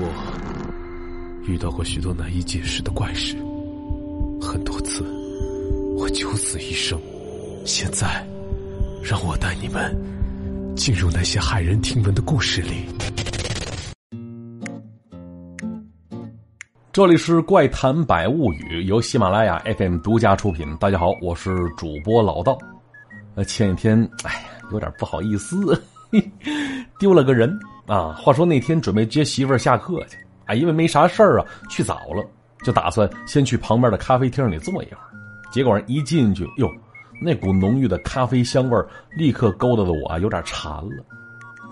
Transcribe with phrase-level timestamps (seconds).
[0.00, 3.34] 我遇到过许多难以解释的怪事，
[4.40, 5.02] 很多次
[5.96, 6.98] 我九死一生。
[7.64, 8.24] 现在，
[9.02, 9.94] 让我带你们
[10.76, 12.84] 进入那些骇人听闻的故事里。
[16.92, 20.76] 这里是《怪谈百物语》，由喜马拉雅 FM 独家出品。
[20.76, 22.56] 大家好，我是主播老道。
[23.34, 24.40] 呃，前几天，哎呀，
[24.72, 25.80] 有点不好意思，
[26.98, 27.58] 丢了个人。
[27.86, 32.22] 啊，话说那天准备接媳妇儿下课去，啊，因为没啥事儿啊，去早了，
[32.62, 35.08] 就打算先去旁边的咖啡厅里坐一会儿。
[35.50, 36.70] 结果一进去，哟，
[37.22, 38.76] 那股浓郁的咖啡香味
[39.16, 41.02] 立刻勾搭的我有点馋了。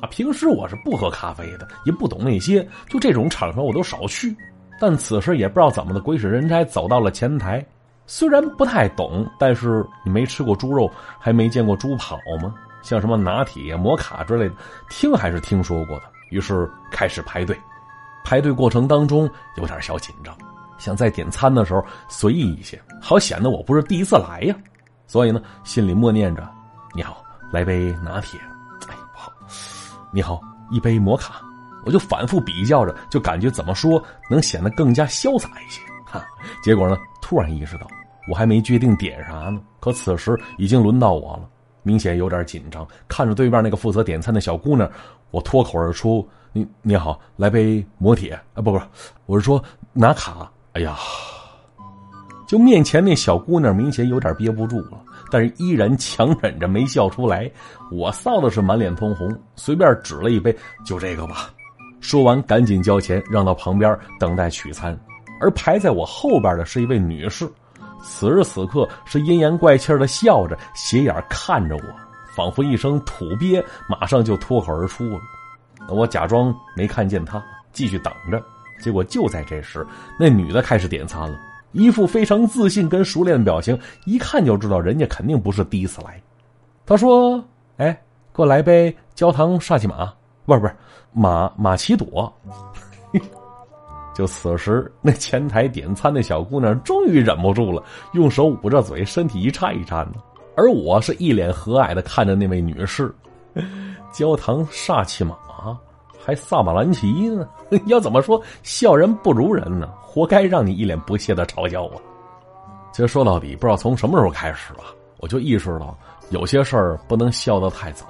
[0.00, 4.34] 啊，平时我是不喝咖啡的，也不懂那些，就这种场合我都少去。
[4.80, 7.62] 但此时也不知道怎么的，鬼使神差走到了前台。
[8.06, 12.54] 虽然不太懂，但是你没吃过猪肉，还没见过猪跑吗？
[12.86, 14.54] 像什么拿铁、摩卡之类的，
[14.88, 16.04] 听还是听说过的。
[16.30, 17.58] 于是开始排队，
[18.24, 20.32] 排队过程当中有点小紧张，
[20.78, 24.54] 想在点餐的时候随意一些，好显得我不是第一次来呀。
[25.08, 26.48] 所以呢，心里默念着
[26.94, 28.38] ：“你好，来杯拿铁。”
[28.86, 29.32] 哎，不好，
[30.12, 30.40] 你好，
[30.70, 31.42] 一杯摩卡。
[31.84, 34.00] 我就反复比较着，就感觉怎么说
[34.30, 35.80] 能显得更加潇洒一些。
[36.04, 36.24] 哈，
[36.62, 37.86] 结果呢，突然意识到
[38.30, 41.48] 我还没决定点啥呢，可此时已经轮到我了。
[41.86, 44.90] 明显有点紧张，看着对面那个负责点餐的小姑娘，
[45.30, 48.80] 我脱口而出：“你你好，来杯摩铁啊，不不，
[49.26, 49.62] 我是说
[49.92, 50.96] 拿卡。”哎呀，
[52.48, 57.48] 就面前那小姑娘明显有点憋不住了，但是依然强忍着没笑出来。
[57.92, 60.52] 我臊的是满脸通红，随便指了一杯，
[60.84, 61.50] 就这个吧。
[62.00, 64.98] 说完，赶紧交钱，让到旁边等待取餐。
[65.40, 67.48] 而排在我后边的是一位女士。
[68.08, 71.82] 此时此刻是阴阳怪气的笑着，斜眼看着我，
[72.34, 75.20] 仿佛一声土鳖马上就脱口而出了。
[75.88, 78.40] 我假装没看见他，继续等着。
[78.80, 79.86] 结果就在这时，
[80.18, 81.38] 那女的开始点餐了，
[81.72, 86.22] 一副非常自信跟熟练的表情，一看就知道人家肯定不是第一次来。
[86.86, 87.42] 她说
[87.78, 87.92] ：“哎，
[88.32, 90.12] 给我来杯焦糖沙琪玛，
[90.44, 90.76] 不是不是
[91.12, 92.32] 玛玛奇朵。”
[94.16, 97.82] 就此时，那前台点餐的小姑娘终于忍不住了，
[98.14, 100.18] 用手捂着嘴，身体一颤一颤的。
[100.56, 103.14] 而我是一脸和蔼的看着那位女士，
[104.10, 105.36] 焦糖煞气马，
[106.18, 107.46] 还萨马兰奇呢？
[107.84, 109.86] 要怎么说，笑人不如人呢？
[110.00, 112.00] 活该让你一脸不屑的嘲笑我。
[112.92, 114.84] 其实说到底，不知道从什么时候开始吧，
[115.18, 115.94] 我就意识到
[116.30, 118.06] 有些事儿不能笑得太早，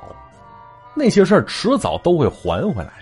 [0.94, 2.92] 那些事儿迟早都会还回来。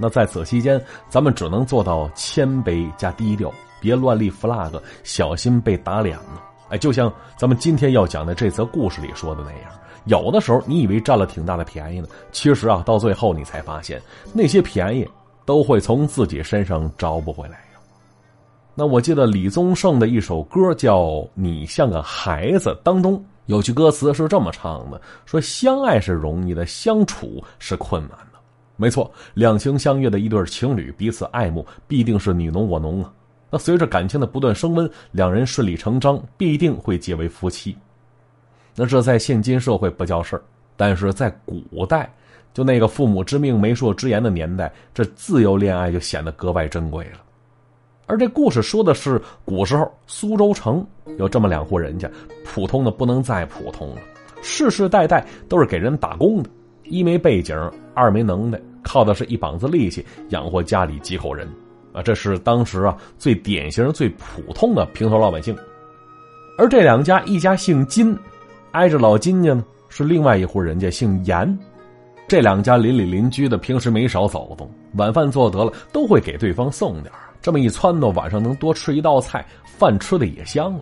[0.00, 6.40] 那在此期间，咱们只能做到谦卑加低调，别乱立 flag，小心被打脸呢。
[6.70, 9.70] 哎，就像咱们今天要讲的这则故事里说的那样，
[10.06, 14.00] 有的时候你以为占了挺大的便宜呢，其实啊，到最后你才发现，
[14.32, 15.06] 那些便宜
[15.44, 17.60] 都会从自己身上找不回来。
[18.74, 21.00] 那我记得李宗盛的一首歌叫
[21.34, 28.16] 《你像个孩子》，当中有句歌词是这么唱的：说相爱是容易的，相处是困难。
[28.80, 33.12] 没错，两情相悦的一对情侣彼此爱慕，必定是你侬我侬啊。
[33.50, 37.76] 那随着感情的不断升温，两人顺理成章必定会结为夫妻。
[38.74, 40.42] 那这在现今社会不叫事儿，
[40.78, 42.10] 但是在古代，
[42.54, 47.20] 就那个父母之命媒妁之言的年代，这自由恋爱就显得格外珍贵了。
[48.06, 50.84] 而这故事说的是古时候苏州城
[51.18, 52.10] 有这么两户人家，
[52.46, 54.00] 普通的不能再普通了，
[54.40, 56.48] 世世代代都是给人打工的，
[56.84, 57.54] 一没背景，
[57.94, 58.58] 二没能耐。
[58.82, 61.48] 靠的是一膀子力气养活家里几口人，
[61.92, 65.56] 啊，这是当时啊最典型、最普通的平头老百姓。
[66.58, 68.16] 而这两家，一家姓金，
[68.72, 71.58] 挨着老金家呢是另外一户人家姓严。
[72.28, 77.12] 这两家邻里邻居的，平时没少走动，晚饭做得了都会给对方送点
[77.42, 80.80] 这么一撺掇，晚上能多吃一道菜，饭吃的也香了。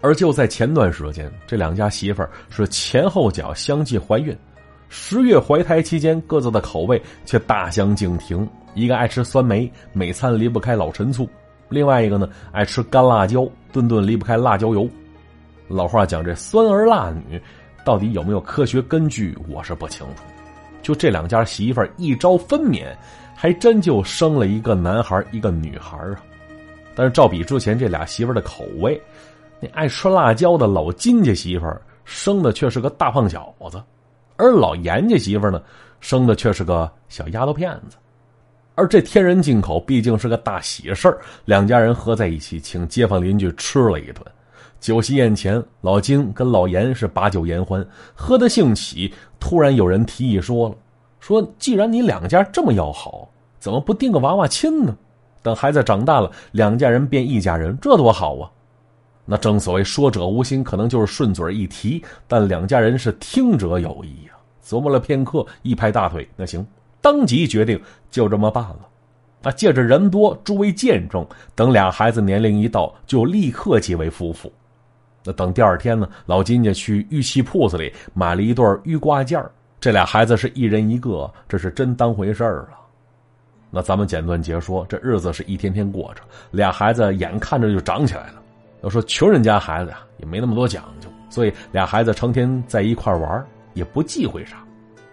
[0.00, 4.36] 而就在前段时间，这两家媳妇儿是前后脚相继怀孕。
[4.94, 8.46] 十月怀胎期间，各自的口味却大相径庭。
[8.74, 11.24] 一个爱吃酸梅，每餐离不开老陈醋；
[11.70, 14.86] 另外一个呢，爱吃干辣椒，顿顿离不开辣椒油。
[15.66, 17.40] 老话讲，这酸儿辣女
[17.86, 20.24] 到底有没有科学根据，我是不清楚。
[20.82, 22.84] 就这两家媳妇儿一朝分娩，
[23.34, 26.22] 还真就生了一个男孩一个女孩啊。
[26.94, 29.00] 但是照比之前这俩媳妇儿的口味，
[29.58, 33.82] 那爱吃辣椒的老金家媳妇儿生的却是个大胖小子。
[34.42, 35.62] 而老严家媳妇呢，
[36.00, 37.96] 生的却是个小丫头片子，
[38.74, 44.16] 而这天人进口毕竟是个大喜事儿，两家人合在一起，请街坊邻居吃了一顿。
[44.80, 47.86] 酒席宴前，老金跟老严是把酒言欢，
[48.16, 50.74] 喝得兴起，突然有人提议说了
[51.20, 53.28] ：“说既然你两家这么要好，
[53.60, 54.96] 怎么不定个娃娃亲呢？
[55.40, 58.50] 等孩子长大了，两家人变一家人，这多好啊！
[59.24, 64.28] 那正所谓说者无心，可能就是顺嘴一提，但两家人是听者有意。
[64.64, 66.66] 琢磨了片刻，一拍大腿，那行，
[67.00, 67.80] 当即决定
[68.10, 68.88] 就这么办了。
[69.42, 74.52] 啊，借着人多，诸位见证，等俩孩子年龄一到，就立刻结为夫妇。
[75.24, 79.44] 那等第二天呢，老金家去玉器铺子里买了一对玉挂件
[79.80, 82.68] 这俩孩子是一人一个，这是真当回事儿了。
[83.68, 86.22] 那咱们简短截说，这日子是一天天过着，
[86.52, 88.42] 俩孩子眼看着就长起来了。
[88.82, 94.62] 要说穷人家孩子呀，也没那么多讲究，所以俩孩子成天在一块玩，也不忌讳啥。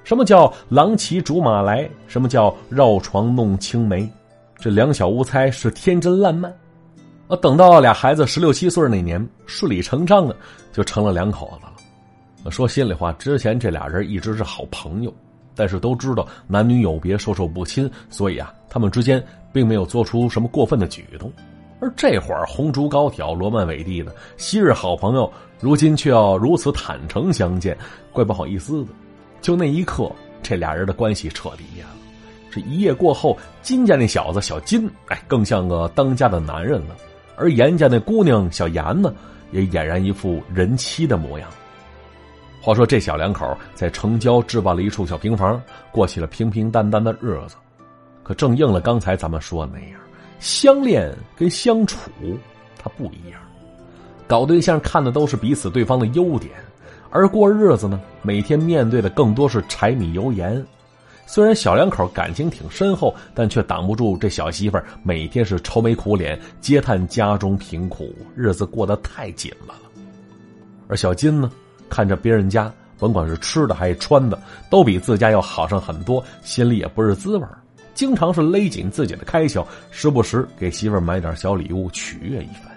[0.03, 1.89] 什么叫郎骑竹马来？
[2.07, 4.09] 什么叫绕床弄青梅？
[4.57, 6.51] 这两小无猜是天真烂漫。
[7.27, 10.35] 啊，等到俩孩子十六七岁那年，顺理成章的
[10.73, 12.51] 就成了两口子了。
[12.51, 15.13] 说心里话，之前这俩人一直是好朋友。
[15.55, 19.21] 但是都知道男女有别，授受不亲，所以啊，他们之间
[19.51, 21.29] 并没有做出什么过分的举动。
[21.81, 27.77] 而这会儿红烛高挑，罗曼伟蒂的昔日好朋友，如今却要如此坦诚相见，
[28.11, 28.91] 怪不好意思的。
[29.41, 30.11] 就那一刻，
[30.43, 31.93] 这俩人的关系彻底变了。
[32.51, 36.95] 这一夜过后，金家那小子小金，哎，更像个当家的男人了；
[37.37, 39.13] 而严家那姑娘小严呢，
[39.51, 41.47] 也俨然一副人妻的模样。
[42.61, 45.61] 话说这小两口在城郊置办了一处小平房，
[45.91, 47.55] 过起了平平淡淡的日子。
[48.21, 49.99] 可正应了刚才咱们说的那样，
[50.39, 52.09] 相恋跟相处
[52.77, 53.39] 它不一样。
[54.27, 56.51] 搞对象看的都是彼此对方的优点，
[57.09, 60.65] 而过日子呢，每天面对的更多是柴米油盐。
[61.25, 69.81] 虽然小两口感情挺深厚，但却挡不住这小媳妇儿每天是愁眉苦脸，嗟叹家中贫苦，日子过得太紧巴了。
[70.87, 71.51] 而小金呢？
[71.87, 74.39] 看着别人家，甭管是吃的还是穿的，
[74.69, 77.45] 都比自家要好上很多，心里也不是滋味
[77.99, 82.71] 经常是勒紧自己的开销，时不时给媳妇买点小礼物取悦一番。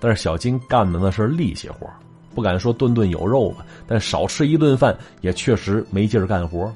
[0.00, 1.86] 但是小金干的那是力气活
[2.34, 6.74] 不敢说顿顿有肉吧，但少吃一顿饭也确实没劲儿干活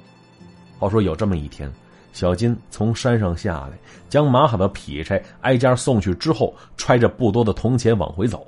[0.79, 1.73] 话说有这么一天，
[2.13, 3.79] 小金从山上下来，
[4.11, 8.47] 将码好的劈柴挨家送去之后，揣着不多的铜钱往回走。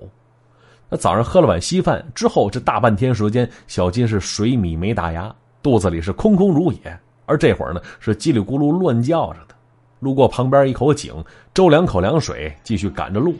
[0.91, 7.01] 那早上喝了碗稀饭之后，这大半天时间，小金是水米没打牙，肚子里是空空如也。
[7.27, 9.55] 而这会儿呢，是叽里咕噜乱叫着的。
[10.01, 11.15] 路过旁边一口井，
[11.53, 13.35] 周两口凉水，继续赶着路。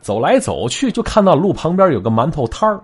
[0.00, 2.80] 走来走去，就看到路旁边有个馒头摊儿。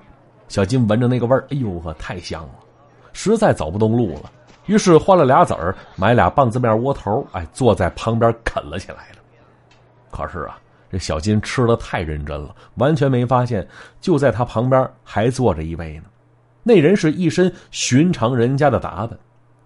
[0.49, 2.55] 小金闻着那个味儿，哎呦呵，太香了！
[3.13, 4.31] 实在走不动路了，
[4.67, 9.19] 于是花了俩子儿买俩棒子面窝头，哎，坐在旁边啃了起来了。
[10.11, 10.59] 可是啊。
[10.91, 13.69] 这小金吃的太认真了，完全没发现，
[14.01, 16.05] 就在他旁边还坐着一位呢。
[16.63, 19.11] 那人是一身寻常人家的打扮，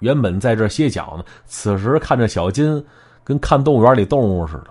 [0.02, 1.24] 原本在这歇脚呢。
[1.46, 2.84] 此时看着小金，
[3.24, 4.70] 跟看动物园里动物似的，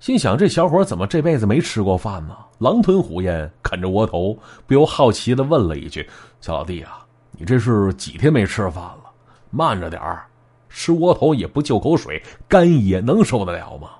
[0.00, 2.36] 心想：这小伙怎么这辈子没吃过饭呢？
[2.58, 6.08] 狼吞虎咽啃着窝头，不由好奇的问了一句
[6.42, 9.04] ：“小老弟啊，你这是几天没吃饭了？
[9.50, 10.26] 慢着点儿，
[10.68, 13.90] 吃窝头也不就口水，干也能受得了吗？”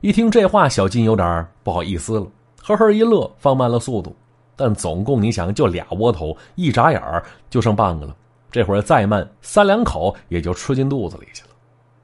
[0.00, 2.26] 一听这话，小金有点不好意思了，
[2.62, 4.14] 呵呵一乐，放慢了速度。
[4.54, 8.14] 但总共你想，就俩窝头，一眨眼儿就剩半个了。
[8.54, 11.48] 这会儿再慢，三两口也就吃进肚子里去了。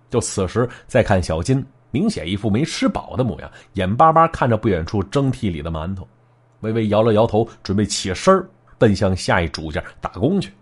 [0.09, 6.05] 就此时再看小金，明显一副没吃饱的模样，眼巴巴看着不远处蒸屉里的馒头，
[6.63, 8.45] 微微摇了摇头，准备起身
[8.79, 10.53] 奔向下一主家打工去。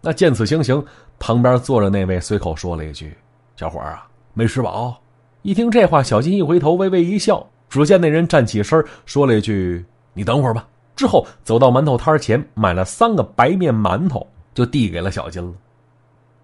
[0.00, 0.80] 那见此情形，
[1.18, 3.12] 旁边坐着那位随口说了一句
[3.58, 4.96] ：“小伙儿啊，没吃饱。”
[5.42, 7.44] 一听这话，小金一回头，微微一笑。
[7.68, 14.24] 只见那人站起身，说了一句：“你等会儿吧。”之后走到馒头摊前，买了三个白面馒头，
[14.56, 15.52] 就递给了小金了。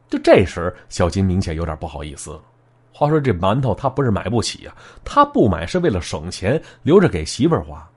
[0.08, 2.40] 就这时，小金明显有点不好意思了。
[2.92, 7.88] 话说这馒头他不是买不起啊，他不买是为了省钱，留着给媳妇儿花。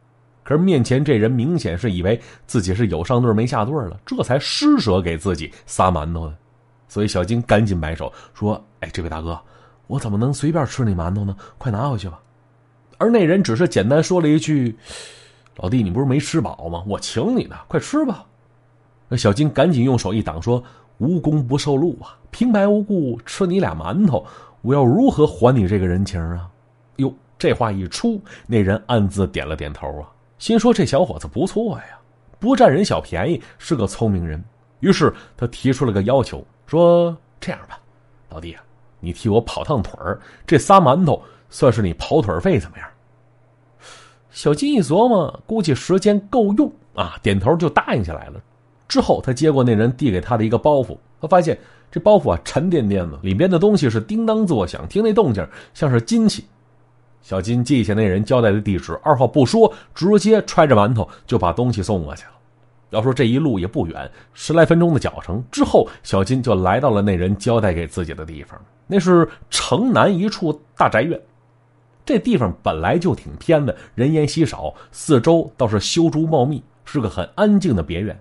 [0.41, 6.36] 可是面前这人明显是以为自己是有上顿没下顿了，这才施舍给自己仨馒头的。
[6.88, 9.39] 所以小金赶紧摆手说：“哎，这位大哥。”
[9.88, 11.36] 我怎么能随便吃你馒头呢？
[11.60, 12.19] 快拿回去吧！
[12.98, 14.75] 而那人只是简单说了一句
[15.57, 16.84] ：“老弟，你不是没吃饱吗？
[16.88, 18.25] 我请你的，快吃吧。”
[19.07, 20.63] 那小金赶紧用手一挡，说
[20.97, 22.17] ：“无功不受禄啊！
[22.31, 24.25] 平白无故吃你俩馒头，
[24.62, 26.50] 我要如何还你这个人情啊？”
[26.97, 30.09] 哟，这话一出，那人暗自点了点头啊，
[30.39, 32.00] 心说：“这小伙子不错呀，
[32.39, 34.43] 不占人小便宜，是个聪明人。”
[34.81, 37.79] 于是他提出了个要求，说：“这样吧，
[38.29, 38.62] 老弟啊。”
[39.01, 42.88] 你替我跑趟腿儿，这仨馒头算是你跑腿费，怎么样？
[44.31, 48.41] 小金一琢磨，估计时间够用啊，点头就答应下来了。
[48.88, 51.58] 之后，他接过那人递给他的一个包袱，他发现
[51.92, 56.46] 这包袱啊沉甸甸的，里边的东西是叮当作响，听那动静像是金器。
[57.22, 62.32] 小金记下那人交代的地址，二话不说，直接揣着馒头就把东西送过去了。
[62.92, 71.20] 要说这一路也不远，十来分钟的脚程之后，小金就来到了那人交代给自己的地方，那是城南一处大宅院。
[72.06, 78.15] 这地方本来就挺偏的，人烟稀少，四周倒是修竹茂密，是个很安静的别院。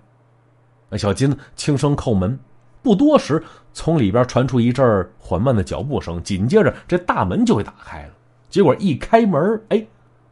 [0.89, 2.37] 那小金轻声叩门，
[2.81, 3.41] 不多时，
[3.73, 8.09] 从里边传出一阵缓慢的脚步声，紧接着这大门就会打开了。
[8.49, 9.85] 结果一开门，哎，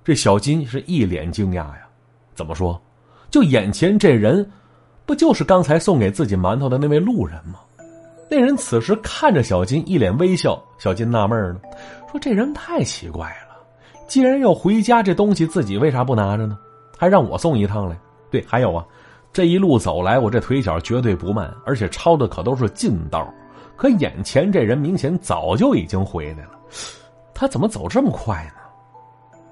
[0.04, 1.88] 这小金是一脸惊讶呀！
[2.36, 2.80] 怎么说？
[3.30, 4.50] 就眼前这人，
[5.06, 7.60] 不就是刚才送给自己馒头的那位路人吗？
[8.30, 10.64] 那人此时看着小金，一脸微笑。
[10.80, 11.60] 小金纳闷呢，
[12.12, 13.58] 说：“这人太奇怪了。”
[14.08, 16.58] 既然要回家，这东西自己为啥不拿着呢？
[16.98, 17.98] 还让我送一趟来？
[18.32, 18.86] 对，还有啊，
[19.34, 23.28] 这一路走来，我这腿脚绝对不慢，而且抄的可都是近道。
[23.76, 26.52] 可眼前这人明显早就已经回来了，
[27.34, 28.62] 他怎么走这么快呢？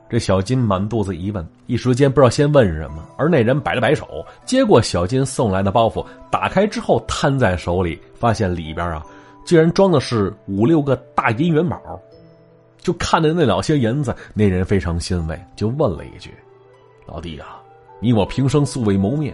[0.08, 3.04] 这小金满肚子疑问，一时间不知道先问什么。
[3.18, 9.04] 而那人摆了摆手，接过小金送来的包袱，打开之后摊在手里，发现里边啊，
[9.46, 11.80] 竟然装的是五六个大银元宝。
[12.78, 16.32] 就看着那两些银子，那人非常欣慰，就问了一句
[17.08, 17.62] ：“老弟啊，
[18.00, 19.34] 你我平生素未谋面，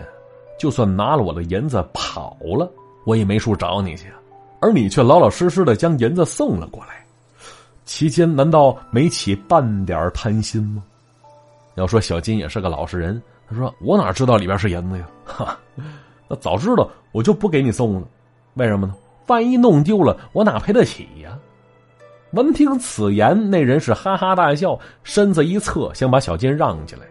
[0.57, 2.71] 就算拿了我的银子跑了，
[3.05, 4.11] 我也没处找你去，
[4.59, 7.05] 而你却老老实实的将银子送了过来，
[7.85, 10.83] 其间难道没起半点贪心吗？”
[11.75, 15.07] 要说小金也是个老实人，他说：“我哪知道里边是银子呀？
[15.23, 15.57] 哈，
[16.27, 18.07] 那早知道我就不给你送了，
[18.55, 18.95] 为什么呢？
[19.27, 21.37] 万一弄丢了，我哪赔得起呀？”
[22.31, 27.05] 闻听此言，那人是哈哈大笑，身子一侧，想把小金让进来。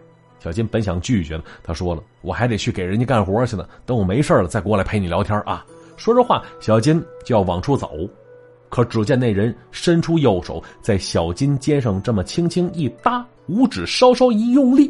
[0.47, 5.65] 小金本想拒绝呢，他说了：“我还得去给人家干活去呢，等我没事了再过来陪你聊天啊。”
[5.97, 7.91] 说着话，小金就要往出走，
[8.69, 14.89] 可只见那人伸出右手，在小金肩上这么轻轻一搭，五指稍稍一用力，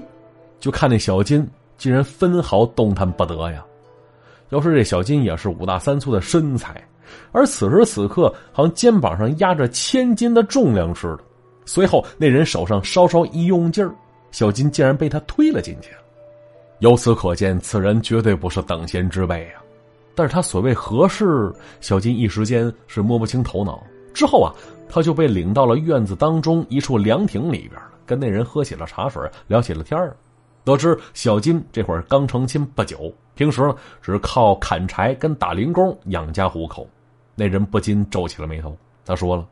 [0.60, 1.44] 就看那小金
[1.76, 3.66] 竟然分毫动弹不得呀！
[4.50, 6.80] 要说这小金也是五大三粗的身材。
[7.32, 11.20] 而此时此刻，好像肩膀上压着千斤的重量似的。
[11.66, 13.92] 随后，那人手上稍稍一用劲儿，
[14.38, 15.90] 小金竟然被他推了进去。
[16.78, 19.64] 由此可见，此人绝对不是等闲之辈啊！
[20.14, 21.52] 但是他所谓何事，
[21.82, 23.84] 小金一时间是摸不清头脑。
[24.14, 24.54] 之后啊，
[24.88, 30.16] 他就被领到了院子当中一处凉亭里边跟那人喝起了茶水，聊起了天儿。
[30.64, 36.88] 得知小金这会儿刚成亲不久，平时呢只靠砍柴跟打零工养家糊口。
[37.34, 39.48] 那人不禁皱起了眉头，他说了：“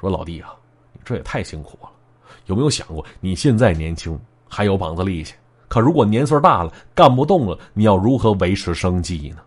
[0.00, 0.52] 说老弟啊，
[0.92, 1.88] 你这也太辛苦了。
[2.46, 5.34] 有没有想过，你现在年轻，还有膀子力气，
[5.68, 9.38] 可如果年岁大了，干不动了，你要如何维持生计呢？”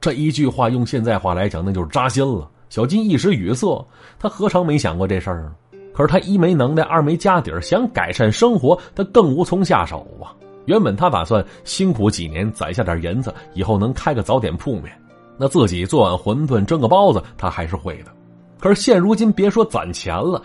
[0.00, 2.48] 这一句话用现在话来讲，那就是扎心了。
[2.68, 3.84] 小金一时语塞，
[4.18, 5.54] 他何尝没想过这事儿呢？
[5.92, 10.34] 可是他一没能耐，二没家底儿，想改善生活，他更无从下手啊。
[10.66, 14.92] 原本他打算辛苦几年，攒下点银子，以后能开个早点铺面。
[15.38, 18.12] 那自己做碗馄饨、蒸个包子，他还是会的。
[18.58, 20.42] 可是现如今，别说攒钱了，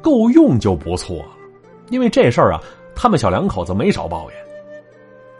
[0.00, 1.36] 够用就不错了。
[1.90, 2.60] 因为这事儿啊，
[2.94, 4.38] 他们小两口子没少抱怨。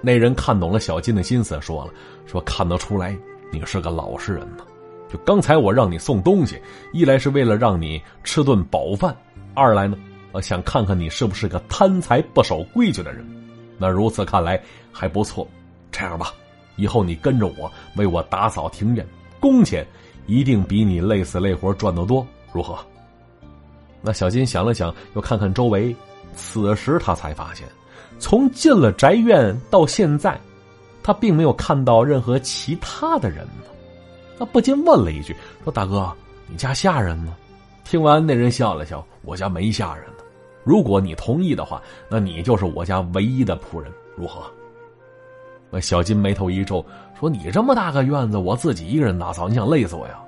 [0.01, 1.93] 那人看懂了小金的心思，说了
[2.27, 3.17] ：“说看得出来
[3.53, 4.65] 你是个老实人呢。
[5.13, 6.61] 就刚才我让你送东西，
[6.93, 9.15] 一来是为了让你吃顿饱饭，
[9.55, 9.97] 二来呢，
[10.33, 13.27] 我想看看你是不是个贪财不守规矩的人。
[13.77, 15.47] 那如此看来还不错。
[15.93, 16.33] 这样吧。”
[16.77, 19.07] 以后你跟着我为我打扫庭院，
[19.39, 19.87] 工钱
[20.27, 22.79] 一定比你累死累活赚得多，如何？
[24.03, 25.95] 那小金想了想，又看看周围，
[26.35, 27.67] 此时他才发现，
[28.19, 30.41] 从进了宅院到现在，
[31.03, 33.65] 他并没有看到任何其他的人呢。
[34.39, 36.11] 他不禁问了一句：“说大哥，
[36.47, 37.37] 你家下人呢？”
[37.85, 40.25] 听完那人笑了笑：“我家没下人呢。
[40.65, 44.43] 如果你同意的话，那你就是我家唯一的仆人，如何？”
[45.71, 46.83] 那小金眉头一皱，
[47.19, 50.19] 说：“你这么大个院子，我自己一个人打扫，你想累死我呀？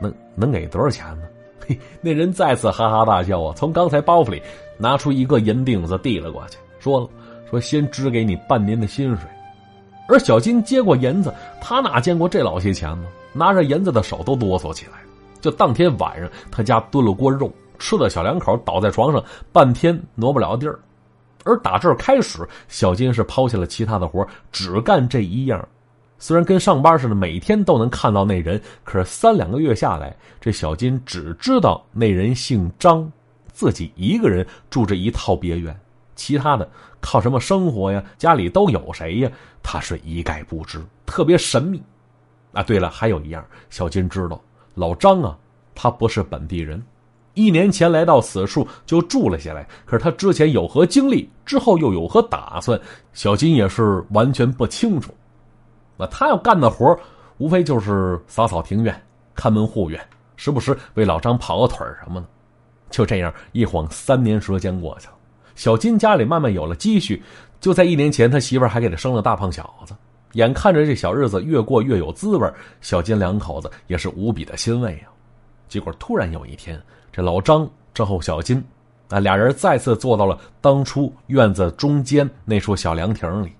[0.00, 1.26] 能能给多少钱呢？”
[2.00, 4.42] 那人再次哈哈大笑啊，从刚才包袱里
[4.78, 7.08] 拿出一个银锭子递了过去，说了
[7.50, 9.28] ：“说先支给你半年的薪水。”
[10.08, 13.06] 而小金接过银子，他哪见过这老些钱呢？
[13.32, 14.92] 拿着银子的手都哆嗦起来。
[15.40, 19.22] 就当天晚上，他家炖了锅肉，吃的小两口倒在床上，
[19.52, 20.78] 半天挪不了地儿。
[21.44, 25.68] 而打这儿开始，小金是抛下了其他的活只干这一样。
[26.18, 33.10] 虽然跟上班似的，每天都能看到那人，可是三两个月下来，这小金只知道那人姓张，
[33.52, 35.78] 自己一个人住着一套别院，
[36.16, 36.68] 其他的
[37.00, 38.02] 靠什么生活呀？
[38.16, 39.30] 家里都有谁呀？
[39.62, 41.80] 他是一概不知，特别神秘。
[42.52, 44.40] 啊，对了，还有一样，小金知道
[44.74, 45.38] 老张啊，
[45.74, 46.82] 他不是本地人，
[47.34, 49.68] 一年前来到此处就住了下来。
[49.84, 52.80] 可是他之前有何经历，之后又有何打算，
[53.12, 55.14] 小金也是完全不清楚。
[55.98, 56.98] 那他要干的活
[57.36, 59.02] 无非就是扫扫庭院、
[59.34, 60.00] 看门护院，
[60.36, 62.26] 时不时为老张跑个腿什么的。
[62.88, 65.14] 就这样，一晃三年时间过去了，
[65.54, 67.22] 小金家里慢慢有了积蓄。
[67.60, 69.94] 就在一年前，他媳妇还给他生了大胖小子。
[70.32, 72.50] 眼看着这小日子越过越有滋味，
[72.80, 75.10] 小金两口子也是无比的欣慰啊。
[75.68, 78.62] 结果突然有一天，这老张正后小金，
[79.08, 83.52] 啊，俩人再次坐到了当初院子中间那处小凉亭里。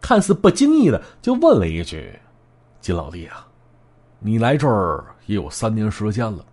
[0.00, 2.18] 看似不经意的就问了一句
[2.80, 3.46] ：“金老弟啊，
[4.18, 6.44] 你来这儿也有三年时间了，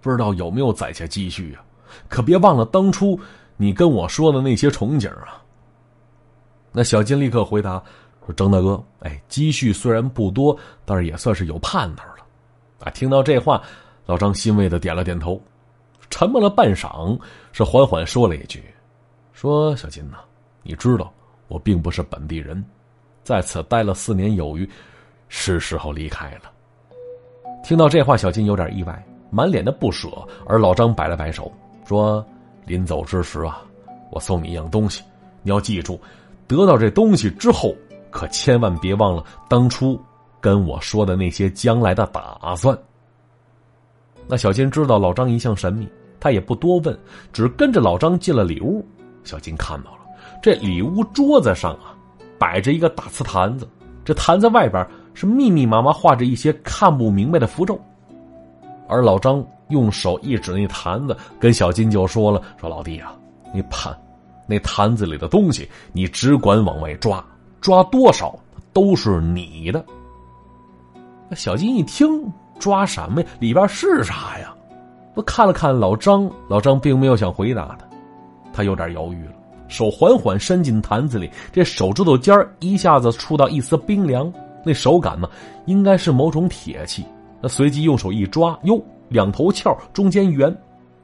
[0.00, 1.64] 不知道有没有攒下积蓄啊？
[2.08, 3.18] 可别忘了当初
[3.56, 5.42] 你跟我说的那些憧憬啊。”
[6.72, 7.82] 那小金立刻回答
[8.24, 12.24] 说：“张大哥，哎，积蓄虽然不多，但是也算是有盼头了。”
[12.84, 13.62] 啊，听到这话，
[14.06, 15.42] 老张欣慰的点了点头，
[16.10, 17.18] 沉默了半晌，
[17.52, 18.62] 是缓缓说了一句
[19.32, 20.18] ：“说小金呐，
[20.62, 21.12] 你知道
[21.48, 22.64] 我并不是本地人。”
[23.30, 24.68] 在此待了四年有余，
[25.28, 26.50] 是时候离开了。
[27.62, 30.08] 听到这话，小金有点意外，满脸的不舍。
[30.48, 31.48] 而老张摆了摆手，
[31.86, 32.26] 说
[32.66, 33.62] ：“临走之时啊，
[34.10, 35.04] 我送你一样东西，
[35.44, 36.00] 你要记住，
[36.48, 37.72] 得到这东西之后，
[38.10, 39.96] 可千万别忘了当初
[40.40, 42.76] 跟我说的那些将来的打算。”
[44.26, 46.98] 那小金知道老张一向神秘，他也不多问，
[47.32, 48.84] 只跟着老张进了里屋。
[49.22, 49.98] 小金看到了
[50.42, 51.94] 这里屋桌子上啊。
[52.40, 53.68] 摆着一个大瓷坛子，
[54.02, 57.78] 这坛子外边是密密麻麻画着一些看不明白的符咒，
[58.88, 63.14] 而老张用手一指那坛子，跟小金就说了：“说老弟啊，
[63.52, 63.94] 你看，
[64.46, 67.22] 那坛子里的东西，你只管往外抓，
[67.60, 68.34] 抓多少
[68.72, 69.84] 都是你的。”
[71.36, 72.08] 小金一听，
[72.58, 73.28] 抓什么呀？
[73.38, 74.54] 里边是啥呀？
[75.14, 77.86] 我看了看老张，老张并没有想回答他，
[78.50, 79.34] 他有点犹豫了。
[79.70, 84.30] 手缓缓伸进坛子里，这手指头尖儿一下子触到一丝冰凉，
[84.62, 85.26] 那手感呢，
[85.64, 87.02] 应该是某种铁器。
[87.40, 88.78] 那随即用手一抓，哟，
[89.08, 90.54] 两头翘，中间圆，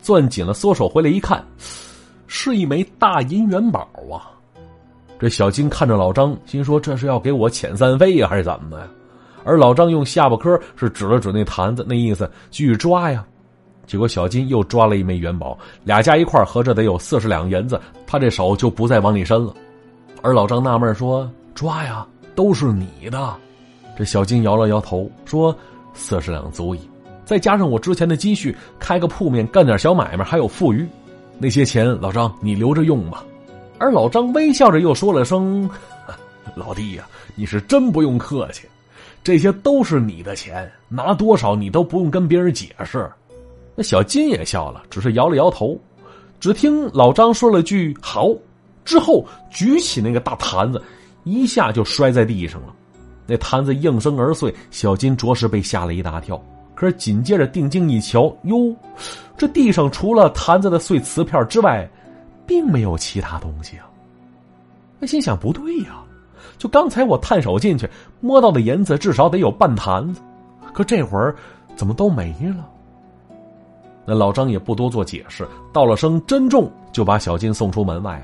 [0.03, 1.43] 攥紧了，缩手回来一看，
[2.27, 4.29] 是一枚大银元宝啊！
[5.19, 8.87] 这小金看着老张，心说这是要给我遣散费呀，还是怎么呀？
[9.45, 13.25] 而老张用下巴颏是指了指那坛子，那意思继续抓呀。
[13.87, 19.55] 结果小金又抓了一枚元宝，俩加一块合着得有四十两银子，他这手就不再往里伸了。
[20.23, 23.35] 而老张纳闷说：“抓呀，都是你的。”
[23.97, 25.57] 这小金摇了摇头说
[25.95, 26.81] ：“四十两足矣，
[27.25, 30.87] 再加上我之前的积蓄，开个铺面干点小买卖还有富余。
[31.39, 33.25] 那些钱，老张你留着用吧。”
[33.79, 35.69] 而老张微笑着又说了声
[36.57, 38.67] ：“老弟呀，你是真不用客气，
[39.23, 43.09] 这些都是你的钱，拿多少你都不用跟别人解释。”
[43.77, 45.79] 那小金也笑了，只是摇了摇头。
[46.41, 48.31] 只听老张说了句“好”，
[48.85, 50.83] 之后举起那个大坛子，
[51.25, 52.75] 一下就摔在地上了。
[53.27, 56.43] 那坛子应声而碎，小金着实被吓了一大跳。
[56.75, 58.75] 可是紧接着定睛一瞧，哟，
[59.37, 61.89] 这地上除了坛子的碎瓷片之外，
[62.47, 63.87] 并没有其他东西啊。
[64.99, 66.03] 那心想不对呀，
[66.59, 67.89] 就刚才我探手进去
[68.21, 70.21] 摸到的银子，至少得有半坛子，
[70.75, 71.35] 可这会儿
[71.77, 72.69] 怎么都没了？
[74.07, 78.23] 那老张也不多做解释，道了声珍重，就把小金送出门外。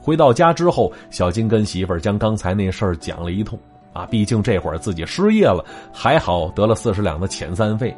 [0.00, 3.58] 回到家之后，小金跟媳妇儿将刚才那事儿讲了一通。
[3.92, 7.94] 啊，毕竟这会儿自己失业了，还好得了四十两的遣散费。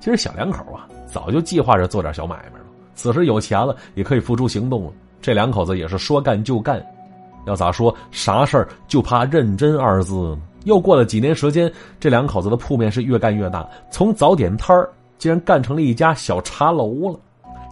[0.00, 2.64] 其实小两口啊，早就计划着做点小买卖了。
[2.94, 4.92] 此时有钱了，也可以付诸行动了。
[5.20, 6.84] 这两口子也是说干就干。
[7.46, 10.36] 要咋说，啥事儿就怕认真二字。
[10.64, 14.88] 又过了几年时间，这两口子的铺面是越干越大，从早点摊儿。
[15.18, 17.20] 竟然干成了一家小茶楼了，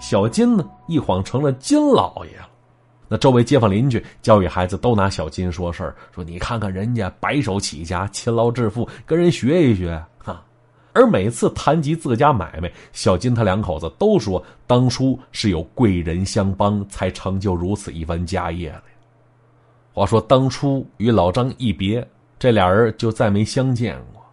[0.00, 2.48] 小金呢一晃成了金老爷了。
[3.06, 10.42] 那周围街坊邻居教育孩子都拿小金说事儿，说你看看人家白手起家、勤劳致富，跟人学一学哈。
[10.94, 18.82] 而每次谈及自家买卖，小金他两口子都说当初是有贵人相帮，才成就如此一番家业的。
[19.92, 22.04] 话说当初与老张一别，
[22.38, 24.23] 这俩人就再没相见过。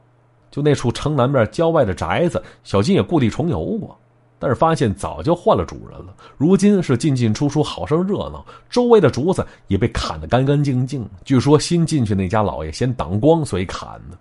[0.52, 3.98] 就那处城南面郊外的宅子，小金也故地重游过，
[4.38, 6.14] 但是发现早就换了主人了。
[6.38, 11.10] 如今是进进出出，好生热闹，周围的竹子也被砍得干干净净。
[11.24, 14.18] 据说新进去那家老爷嫌挡光，所以砍的。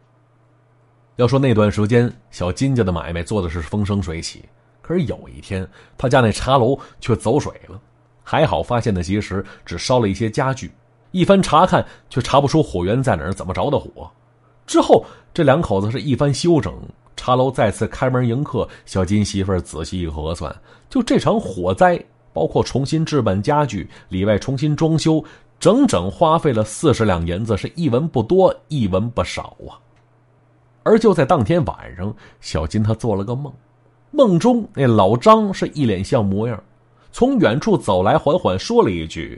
[1.16, 4.44] 要说那段时间，小金家的买卖做的是风生水起，
[4.80, 7.78] 可是有一天，他家那茶楼却走水了。
[8.22, 10.70] 还好发现的及时，只烧了一些家具，
[11.10, 14.08] 一番查看却查不出火源在哪儿，怎么着的火。
[14.70, 15.04] 之后，
[15.34, 16.72] 这两口子是一番休整，
[17.16, 18.68] 茶楼再次开门迎客。
[18.86, 20.54] 小金媳妇儿仔细一核算，
[20.88, 22.00] 就这场火灾，
[22.32, 25.24] 包括重新置办家具、里外重新装修，
[25.58, 29.74] 整整花费了四十两银子，是一文不多，一文不少啊。
[30.84, 33.52] 而就在当天晚上，小金他做了个梦，
[34.12, 36.62] 梦中那老张是一脸像模样，
[37.10, 39.36] 从远处走来，缓缓说了一句：“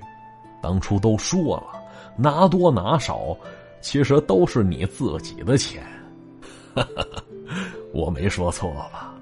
[0.63, 1.83] 当初都说了，
[2.19, 3.35] 拿多拿少。”
[3.83, 5.83] 其实都是你自己的钱，
[7.93, 9.13] 我没说错吧？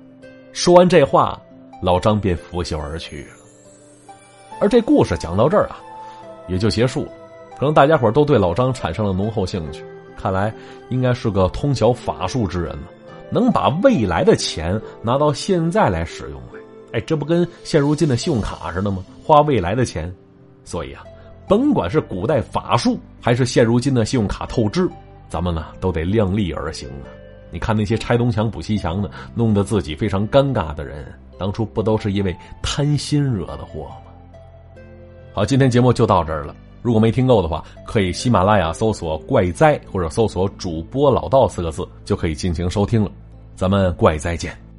[0.53, 1.41] 说完这话，
[1.83, 4.15] 老张便拂袖而去了。
[4.61, 5.81] 而这故事讲到这儿啊，
[6.47, 7.13] 也就结束了。
[7.59, 9.83] 可能大家伙都对老张产生了浓厚兴趣，
[10.17, 10.55] 看来
[10.91, 12.87] 应该是个通晓法术之人呢，
[13.31, 16.61] 能把未来的钱拿到现在来使用来。
[16.93, 19.03] 哎，这不跟现如今的信用卡似的吗？
[19.25, 20.15] 花未来的钱，
[20.65, 21.03] 所以啊。
[21.51, 24.89] 甭管是古代法术，还是现如今的信用卡透支，
[25.29, 27.11] 咱们呢都得量力而行啊！
[27.51, 31.05] 你看那些拆东墙补西墙的，弄得自己非常尴尬的人，
[31.41, 32.33] 当初不都是因为
[32.63, 34.83] 贪心惹的祸吗？
[35.33, 36.55] 好，今天节目就到这儿了。
[36.83, 43.11] 如果没听够的话，可以喜马拉雅搜索“怪哉”或者搜索“主播老道”四个字，就可以进行收听了。
[43.57, 44.70] 咱们怪哉见。